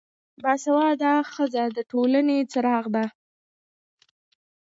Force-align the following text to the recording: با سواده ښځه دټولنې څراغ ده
با 0.43 0.53
سواده 0.63 1.13
ښځه 1.33 1.63
دټولنې 1.77 2.37
څراغ 2.51 2.85
ده 2.95 3.05